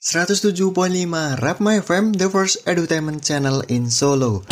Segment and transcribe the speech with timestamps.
[0.00, 4.44] 107.5 Rapma FM, the first edutainment channel in Solo.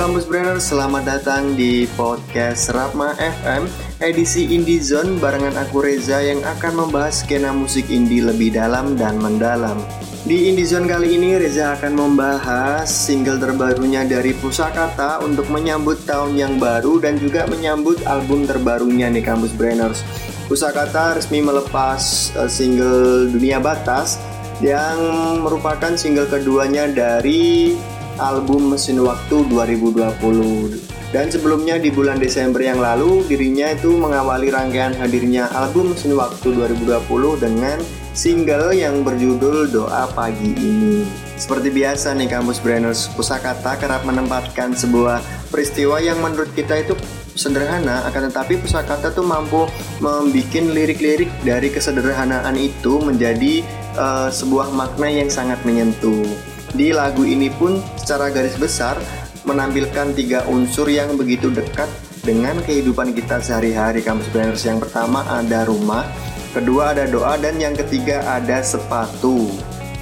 [0.00, 3.68] Kampus Brainer, selamat datang di podcast Rapma FM
[4.00, 9.20] edisi Indie Zone barengan aku Reza yang akan membahas skena musik indie lebih dalam dan
[9.20, 9.76] mendalam.
[10.24, 16.56] Di Indizone kali ini Reza akan membahas single terbarunya dari Pusakata untuk menyambut tahun yang
[16.56, 20.00] baru dan juga menyambut album terbarunya nih Kampus Brainers.
[20.48, 24.16] Pusakata resmi melepas uh, single Dunia Batas
[24.64, 24.96] yang
[25.44, 27.76] merupakan single keduanya dari
[28.20, 31.00] album Mesin Waktu 2020.
[31.10, 36.54] Dan sebelumnya di bulan Desember yang lalu dirinya itu mengawali rangkaian hadirnya album Mesin Waktu
[36.54, 37.82] 2020 dengan
[38.14, 41.02] single yang berjudul Doa Pagi Ini.
[41.40, 46.94] Seperti biasa nih kampus Brainers, Pusakata kerap menempatkan sebuah peristiwa yang menurut kita itu
[47.32, 49.64] sederhana akan tetapi Pusakata tuh mampu
[50.04, 53.64] membuat lirik-lirik dari kesederhanaan itu menjadi
[53.96, 56.28] uh, sebuah makna yang sangat menyentuh.
[56.70, 58.94] Di lagu ini pun secara garis besar
[59.42, 61.90] menampilkan tiga unsur yang begitu dekat
[62.22, 64.62] dengan kehidupan kita sehari-hari kampus Brainers.
[64.62, 66.06] Yang pertama ada rumah,
[66.54, 69.50] kedua ada doa, dan yang ketiga ada sepatu.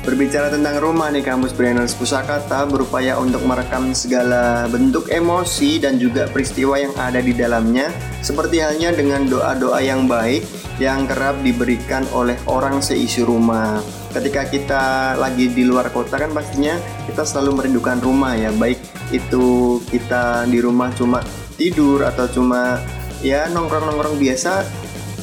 [0.04, 6.24] Berbicara tentang rumah nih kampus Brainers Pusakata berupaya untuk merekam segala bentuk emosi dan juga
[6.32, 7.92] peristiwa yang ada di dalamnya
[8.24, 10.48] seperti halnya dengan doa-doa yang baik
[10.80, 13.97] yang kerap diberikan oleh orang seisi rumah.
[14.08, 14.82] Ketika kita
[15.20, 18.80] lagi di luar kota kan pastinya kita selalu merindukan rumah ya, baik
[19.12, 21.24] itu kita di rumah cuma
[21.56, 22.80] tidur atau cuma
[23.24, 24.62] ya nongkrong-nongkrong biasa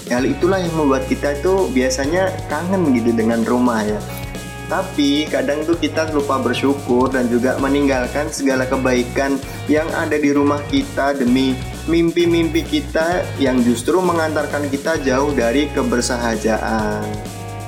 [0.09, 3.97] hal itulah yang membuat kita itu biasanya kangen gitu dengan rumah ya
[4.66, 9.38] tapi kadang tuh kita lupa bersyukur dan juga meninggalkan segala kebaikan
[9.69, 11.53] yang ada di rumah kita demi
[11.86, 17.06] mimpi-mimpi kita yang justru mengantarkan kita jauh dari kebersahajaan.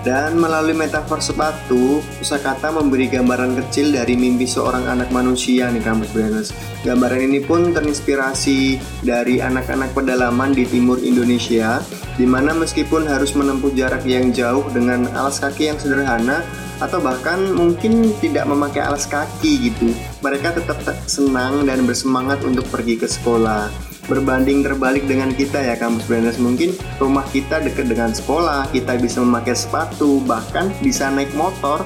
[0.05, 6.09] Dan melalui metafor sepatu, Pusakata memberi gambaran kecil dari mimpi seorang anak manusia nih kampus
[6.13, 6.49] Brainers.
[6.85, 11.81] Gambaran ini pun terinspirasi dari anak-anak pedalaman di timur Indonesia,
[12.15, 16.45] di mana meskipun harus menempuh jarak yang jauh dengan alas kaki yang sederhana,
[16.77, 20.77] atau bahkan mungkin tidak memakai alas kaki gitu, mereka tetap
[21.09, 26.39] senang dan bersemangat untuk pergi ke sekolah berbanding terbalik dengan kita ya kampus Branders.
[26.39, 31.83] Mungkin rumah kita dekat dengan sekolah kita bisa memakai sepatu bahkan bisa naik motor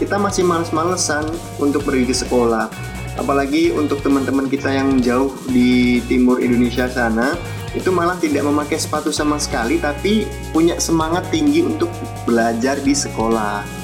[0.00, 1.26] kita masih males-malesan
[1.60, 2.70] untuk pergi ke sekolah.
[3.18, 7.34] Apalagi untuk teman-teman kita yang jauh di timur Indonesia sana
[7.74, 10.24] itu malah tidak memakai sepatu sama sekali tapi
[10.54, 11.92] punya semangat tinggi untuk
[12.24, 13.77] belajar di sekolah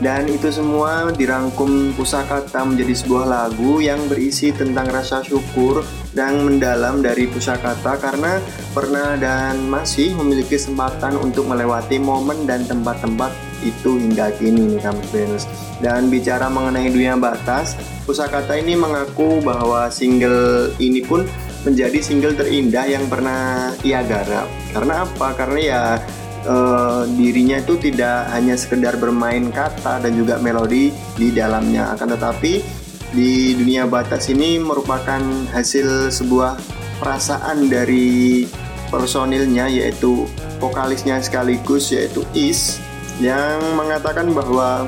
[0.00, 5.84] dan itu semua dirangkum pusakata menjadi sebuah lagu yang berisi tentang rasa syukur
[6.16, 8.40] dan mendalam dari pusakata karena
[8.72, 13.30] pernah dan masih memiliki kesempatan untuk melewati momen dan tempat-tempat
[13.60, 15.44] itu hingga kini nih kamu Venus.
[15.84, 17.76] Dan bicara mengenai dunia batas,
[18.08, 21.28] pusakata ini mengaku bahwa single ini pun
[21.68, 24.48] menjadi single terindah yang pernah ia garap.
[24.72, 25.28] Karena apa?
[25.36, 25.82] Karena ya
[26.46, 32.62] uh, dirinya itu tidak hanya sekedar bermain kata dan juga melodi di dalamnya akan tetapi
[33.10, 35.18] di dunia batas ini merupakan
[35.50, 36.54] hasil sebuah
[37.02, 38.46] perasaan dari
[38.92, 40.30] personilnya yaitu
[40.62, 42.78] vokalisnya sekaligus yaitu Is
[43.18, 44.86] yang mengatakan bahwa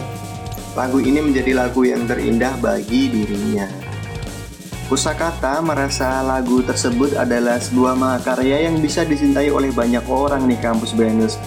[0.73, 3.82] lagu ini menjadi lagu yang terindah bagi dirinya.
[4.93, 10.93] Pusakata merasa lagu tersebut adalah sebuah mahakarya yang bisa dicintai oleh banyak orang di kampus
[10.93, 11.41] Venus.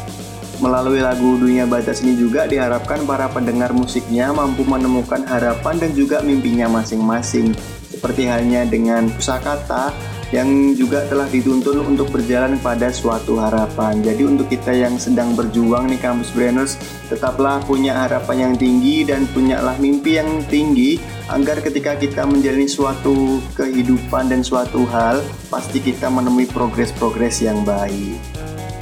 [0.57, 6.25] Melalui lagu Dunia Batas ini juga diharapkan para pendengar musiknya mampu menemukan harapan dan juga
[6.25, 7.53] mimpinya masing-masing.
[7.93, 9.93] Seperti halnya dengan Pusakata
[10.33, 14.01] yang juga telah dituntun untuk berjalan pada suatu harapan.
[14.01, 16.79] Jadi untuk kita yang sedang berjuang nih kampus Brainers,
[17.11, 20.97] tetaplah punya harapan yang tinggi dan punyalah mimpi yang tinggi
[21.29, 25.21] agar ketika kita menjalani suatu kehidupan dan suatu hal,
[25.53, 28.17] pasti kita menemui progres-progres yang baik.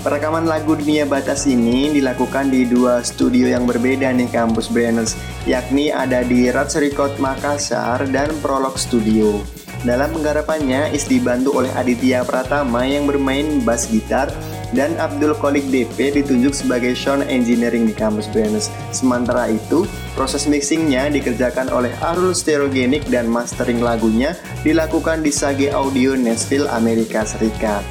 [0.03, 5.15] Perekaman lagu Dunia Batas ini dilakukan di dua studio yang berbeda nih kampus Brainers,
[5.47, 6.75] yakni ada di Rats
[7.23, 9.62] Makassar dan Prolog Studio.
[9.83, 14.31] Dalam penggarapannya, Is dibantu oleh Aditya Pratama yang bermain bass gitar
[14.71, 18.71] dan Abdul Kolik DP ditunjuk sebagai sound engineering di kampus Venus.
[18.95, 19.83] Sementara itu,
[20.15, 27.27] proses mixingnya dikerjakan oleh Arul Stereogenic dan mastering lagunya dilakukan di Sage Audio Nashville, Amerika
[27.27, 27.83] Serikat.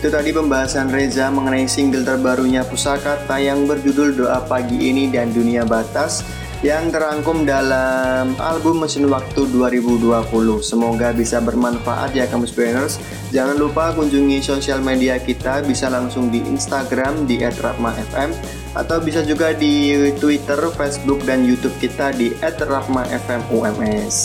[0.00, 5.68] Itu tadi pembahasan Reza mengenai single terbarunya Pusaka yang berjudul Doa Pagi Ini dan Dunia
[5.68, 6.24] Batas
[6.64, 10.64] yang terangkum dalam album Mesin Waktu 2020.
[10.64, 12.96] Semoga bisa bermanfaat ya Kamus Brainers.
[13.36, 18.32] Jangan lupa kunjungi sosial media kita bisa langsung di Instagram di @rapma_fm
[18.80, 24.16] atau bisa juga di Twitter, Facebook dan YouTube kita di @rapma_fm_ums.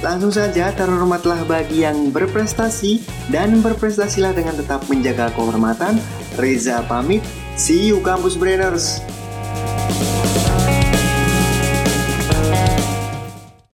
[0.00, 6.00] Langsung saja terhormatlah bagi yang berprestasi dan berprestasilah dengan tetap menjaga kehormatan.
[6.40, 7.20] Reza pamit,
[7.60, 9.04] see you Kampus Brainers.